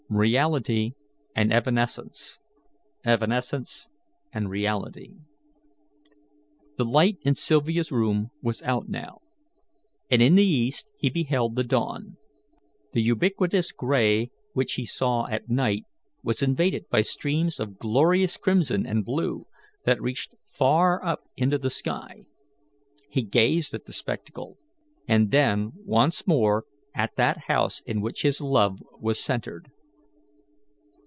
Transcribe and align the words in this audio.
Reality 0.13 0.91
and 1.37 1.53
evanescence 1.53 2.37
evanescence 3.05 3.87
and 4.33 4.49
reality." 4.49 5.13
The 6.75 6.83
light 6.83 7.15
in 7.21 7.33
Sylvia's 7.35 7.93
room 7.93 8.29
was 8.43 8.61
out 8.63 8.89
now, 8.89 9.21
and 10.09 10.21
in 10.21 10.35
the 10.35 10.43
east 10.43 10.91
he 10.97 11.09
beheld 11.09 11.55
the 11.55 11.63
dawn. 11.63 12.17
The 12.91 13.01
ubiquitous 13.01 13.71
grey 13.71 14.31
which 14.51 14.73
he 14.73 14.85
saw 14.85 15.27
at 15.27 15.47
night 15.47 15.85
was 16.23 16.41
invaded 16.43 16.89
by 16.89 17.03
streams 17.03 17.57
of 17.57 17.79
glorious 17.79 18.35
crimson 18.35 18.85
and 18.85 19.05
blue 19.05 19.47
that 19.85 20.01
reached 20.01 20.33
far 20.49 21.01
up 21.05 21.21
into 21.37 21.57
the 21.57 21.69
sky. 21.69 22.25
He 23.09 23.21
gazed 23.21 23.73
at 23.73 23.85
the 23.85 23.93
spectacle, 23.93 24.57
and 25.07 25.31
then 25.31 25.71
once 25.77 26.27
more 26.27 26.65
at 26.93 27.15
that 27.15 27.43
house 27.47 27.79
in 27.85 28.01
which 28.01 28.23
his 28.23 28.41
love 28.41 28.79
was 28.99 29.17
centred. 29.17 29.71